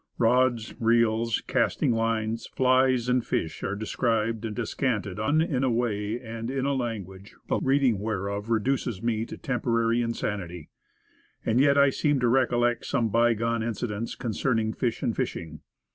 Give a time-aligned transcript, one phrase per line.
[0.17, 5.69] Rods, reels, casting lines, flies and fish are de scribed and descanted on in a
[5.69, 10.71] way, and in a language, the reading whereof reduces me to temporary insanity.
[11.45, 11.53] In Old Tinies.
[11.53, 15.59] 51 And yet I seem to recollect some bygone incidents concerning fish and fishing.